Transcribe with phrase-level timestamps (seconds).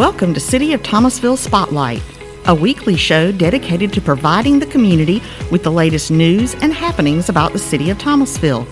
[0.00, 2.00] Welcome to City of Thomasville Spotlight,
[2.46, 7.52] a weekly show dedicated to providing the community with the latest news and happenings about
[7.52, 8.66] the City of Thomasville.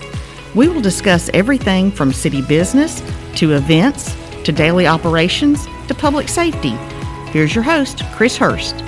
[0.55, 3.03] We will discuss everything from city business
[3.35, 6.71] to events to daily operations to public safety.
[7.31, 8.83] Here's your host, Chris Hurst.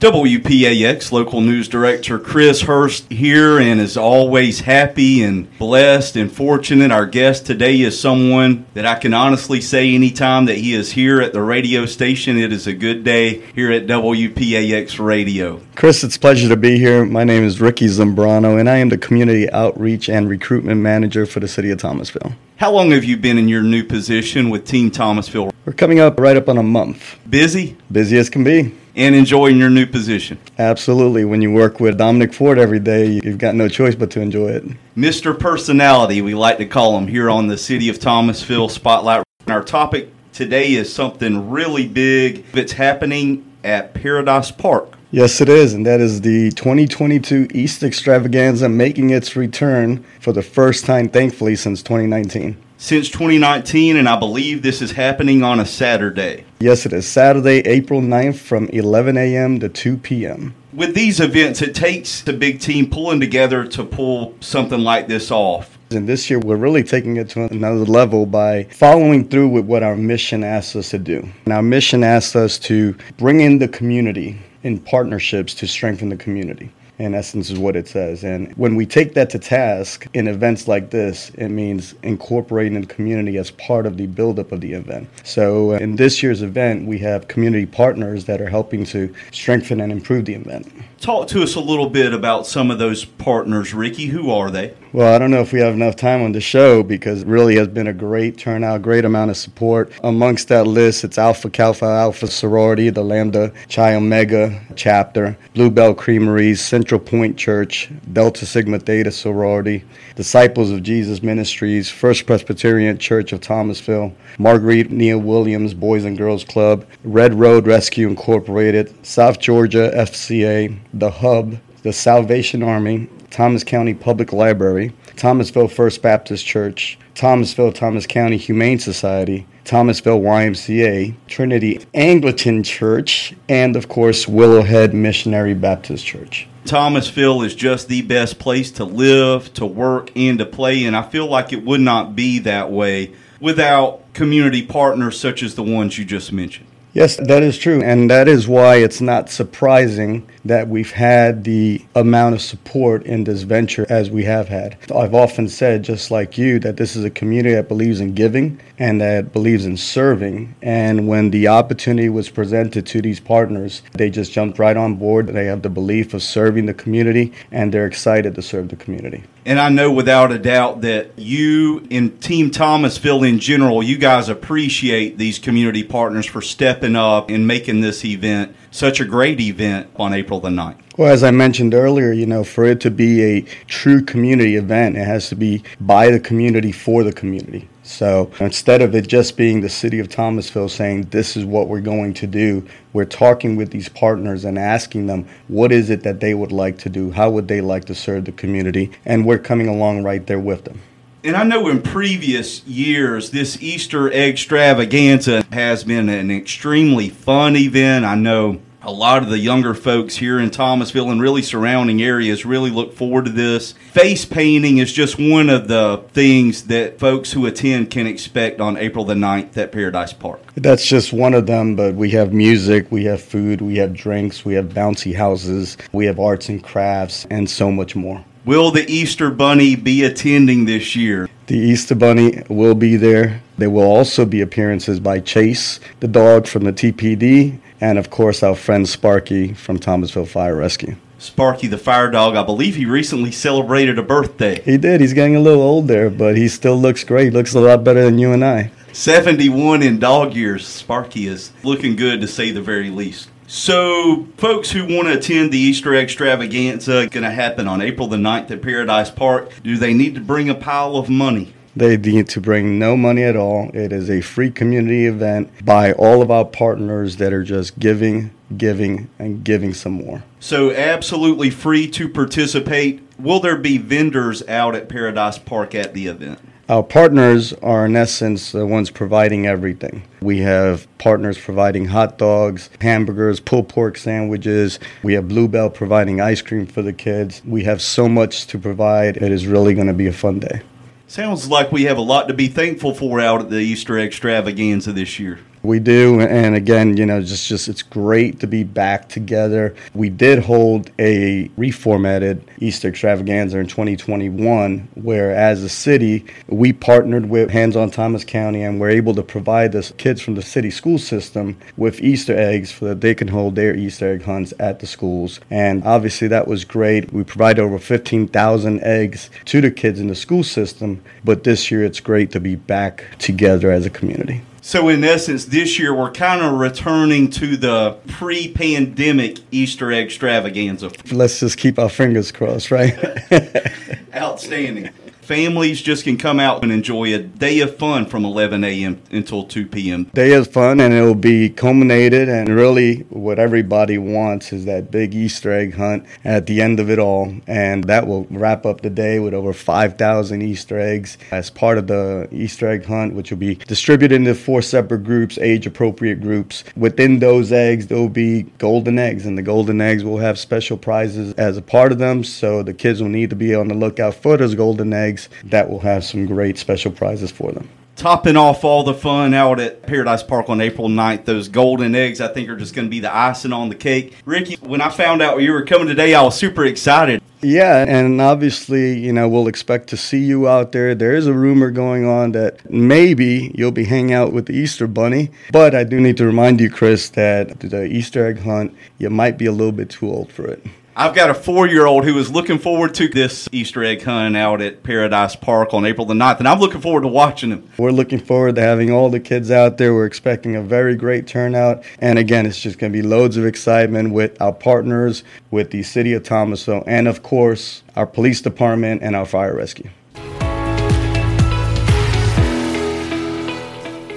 [0.00, 6.92] WPAX local news director Chris Hurst here and is always happy and blessed and fortunate.
[6.92, 11.20] Our guest today is someone that I can honestly say anytime that he is here
[11.20, 15.60] at the radio station, it is a good day here at WPAX Radio.
[15.74, 17.04] Chris, it's a pleasure to be here.
[17.04, 21.40] My name is Ricky Zambrano and I am the Community Outreach and Recruitment Manager for
[21.40, 22.34] the City of Thomasville.
[22.58, 25.50] How long have you been in your new position with Team Thomasville?
[25.64, 27.18] We're coming up right up on a month.
[27.28, 27.76] Busy?
[27.90, 30.38] Busy as can be and enjoying your new position.
[30.58, 31.24] Absolutely.
[31.24, 34.48] When you work with Dominic Ford every day, you've got no choice but to enjoy
[34.48, 34.64] it.
[34.96, 35.38] Mr.
[35.38, 39.22] Personality, we like to call him here on the City of Thomasville Spotlight.
[39.46, 42.44] Our topic today is something really big.
[42.52, 44.94] It's happening at Paradise Park.
[45.12, 50.42] Yes, it is, and that is the 2022 East Extravaganza making its return for the
[50.42, 55.66] first time, thankfully, since 2019 since 2019, and I believe this is happening on a
[55.66, 56.44] Saturday.
[56.60, 59.58] Yes, it is Saturday, April 9th from 11 a.m.
[59.60, 60.54] to 2 p.m.
[60.72, 65.32] With these events, it takes the big team pulling together to pull something like this
[65.32, 65.76] off.
[65.90, 69.82] And this year, we're really taking it to another level by following through with what
[69.82, 71.28] our mission asks us to do.
[71.46, 76.16] And our mission asks us to bring in the community in partnerships to strengthen the
[76.16, 78.24] community in essence is what it says.
[78.24, 82.86] And when we take that to task in events like this it means incorporating the
[82.86, 85.08] community as part of the buildup of the event.
[85.24, 89.80] So uh, in this year's event we have community partners that are helping to strengthen
[89.80, 90.70] and improve the event.
[91.00, 94.06] Talk to us a little bit about some of those partners ricky.
[94.06, 94.74] Who are they?
[94.92, 97.56] Well, I don't know if we have enough time on the show because it really
[97.56, 99.92] has been a great turnout, great amount of support.
[100.02, 106.60] Amongst that list, it's Alpha Kappa Alpha Sorority, the Lambda Chi Omega chapter, Bluebell Creameries,
[106.62, 109.82] Central Point Church, Delta Sigma Theta Sorority,
[110.14, 116.44] Disciples of Jesus Ministries, First Presbyterian Church of Thomasville, Marguerite Neel Williams Boys and Girls
[116.44, 123.94] Club, Red Road Rescue Incorporated, South Georgia FCA, The Hub, the Salvation Army, Thomas County
[123.94, 132.62] Public Library, Thomasville First Baptist Church, Thomasville Thomas County Humane Society, Thomasville YMCA, Trinity Anglican
[132.62, 136.48] Church, and of course Willowhead Missionary Baptist Church.
[136.68, 141.02] Thomasville is just the best place to live, to work, and to play, and I
[141.02, 145.98] feel like it would not be that way without community partners such as the ones
[145.98, 146.67] you just mentioned.
[146.94, 147.82] Yes, that is true.
[147.82, 153.24] And that is why it's not surprising that we've had the amount of support in
[153.24, 154.78] this venture as we have had.
[154.94, 158.60] I've often said, just like you, that this is a community that believes in giving
[158.78, 160.54] and that believes in serving.
[160.62, 165.28] And when the opportunity was presented to these partners, they just jumped right on board.
[165.28, 169.24] They have the belief of serving the community and they're excited to serve the community.
[169.48, 174.28] And I know without a doubt that you and Team Thomasville in general, you guys
[174.28, 179.88] appreciate these community partners for stepping up and making this event such a great event
[179.96, 180.76] on April the 9th.
[180.98, 184.98] Well, as I mentioned earlier, you know, for it to be a true community event,
[184.98, 187.70] it has to be by the community for the community.
[187.88, 191.80] So instead of it just being the city of Thomasville saying, this is what we're
[191.80, 196.20] going to do, we're talking with these partners and asking them, what is it that
[196.20, 197.10] they would like to do?
[197.10, 198.90] How would they like to serve the community?
[199.06, 200.82] And we're coming along right there with them.
[201.24, 208.04] And I know in previous years, this Easter extravaganza has been an extremely fun event.
[208.04, 212.46] I know a lot of the younger folks here in Thomasville and really surrounding areas
[212.46, 213.72] really look forward to this.
[213.92, 218.78] Face painting is just one of the things that folks who attend can expect on
[218.78, 220.40] April the 9th at Paradise Park.
[220.54, 224.46] That's just one of them, but we have music, we have food, we have drinks,
[224.46, 228.24] we have bouncy houses, we have arts and crafts, and so much more.
[228.48, 231.28] Will the Easter Bunny be attending this year?
[231.48, 233.42] The Easter Bunny will be there.
[233.58, 238.42] There will also be appearances by Chase, the dog from the TPD, and of course
[238.42, 240.96] our friend Sparky from Thomasville Fire Rescue.
[241.18, 244.62] Sparky the fire dog, I believe he recently celebrated a birthday.
[244.62, 245.02] He did.
[245.02, 247.34] He's getting a little older, but he still looks great.
[247.34, 248.70] Looks a lot better than you and I.
[248.94, 250.66] 71 in dog years.
[250.66, 253.28] Sparky is looking good to say the very least.
[253.50, 258.18] So, folks who want to attend the Easter extravaganza going to happen on April the
[258.18, 261.54] 9th at Paradise Park, do they need to bring a pile of money?
[261.74, 263.70] They need to bring no money at all.
[263.72, 268.32] It is a free community event by all of our partners that are just giving,
[268.54, 270.24] giving, and giving some more.
[270.40, 273.00] So, absolutely free to participate.
[273.18, 276.38] Will there be vendors out at Paradise Park at the event?
[276.70, 280.02] Our partners are, in essence, the ones providing everything.
[280.20, 284.78] We have partners providing hot dogs, hamburgers, pulled pork sandwiches.
[285.02, 287.40] We have Bluebell providing ice cream for the kids.
[287.46, 289.16] We have so much to provide.
[289.16, 290.60] It is really going to be a fun day.
[291.06, 294.92] Sounds like we have a lot to be thankful for out at the Easter extravaganza
[294.92, 295.38] this year.
[295.68, 299.74] We do, and again, you know, just just it's great to be back together.
[299.92, 307.28] We did hold a reformatted Easter extravaganza in 2021, where as a city we partnered
[307.28, 310.70] with Hands on Thomas County, and we're able to provide the kids from the city
[310.70, 314.80] school system with Easter eggs so that they can hold their Easter egg hunts at
[314.80, 315.38] the schools.
[315.50, 317.12] And obviously, that was great.
[317.12, 321.84] We provided over 15,000 eggs to the kids in the school system, but this year
[321.84, 324.40] it's great to be back together as a community.
[324.68, 330.04] So, in essence, this year we're kind of returning to the pre pandemic Easter egg
[330.04, 330.90] extravaganza.
[331.10, 332.94] Let's just keep our fingers crossed, right?
[334.14, 334.90] Outstanding
[335.28, 338.98] families just can come out and enjoy a day of fun from 11 a.m.
[339.10, 340.04] until 2 p.m.
[340.14, 342.30] Day of fun, and it'll be culminated.
[342.30, 346.88] And really, what everybody wants is that big Easter egg hunt at the end of
[346.88, 347.34] it all.
[347.46, 351.88] And that will wrap up the day with over 5,000 Easter eggs as part of
[351.88, 356.64] the Easter egg hunt, which will be distributed into four separate groups, age appropriate groups.
[356.74, 360.78] Within those eggs, there will be golden eggs, and the golden eggs will have special
[360.78, 362.24] prizes as a part of them.
[362.24, 365.68] So the kids will need to be on the lookout for those golden eggs that
[365.68, 367.68] will have some great special prizes for them
[367.98, 371.24] topping off all the fun out at Paradise Park on April 9th.
[371.24, 374.16] Those golden eggs, I think, are just going to be the icing on the cake.
[374.24, 377.20] Ricky, when I found out you were coming today, I was super excited.
[377.40, 380.94] Yeah, and obviously, you know, we'll expect to see you out there.
[380.94, 384.86] There is a rumor going on that maybe you'll be hanging out with the Easter
[384.86, 385.30] Bunny.
[385.52, 389.38] But I do need to remind you, Chris, that the Easter egg hunt, you might
[389.38, 390.64] be a little bit too old for it.
[391.00, 394.36] I've got a four year old who is looking forward to this Easter egg hunt
[394.36, 397.70] out at Paradise Park on April the 9th, and I'm looking forward to watching him.
[397.78, 399.94] We're looking forward to having all the kids out there.
[399.94, 401.84] We're expecting a very great turnout.
[402.00, 405.22] And again, it's just going to be loads of excitement with our partners,
[405.52, 409.90] with the city of Thomasville, and of course, our police department and our fire rescue.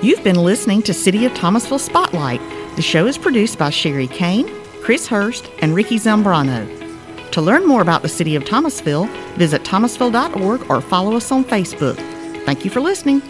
[0.02, 2.42] You've been listening to City of Thomasville Spotlight.
[2.76, 6.68] The show is produced by Sherry Kane Chris Hurst, and Ricky Zambrano.
[7.32, 9.06] To learn more about the City of Thomasville,
[9.36, 11.96] visit thomasville.org or follow us on Facebook.
[12.46, 13.22] Thank you for listening.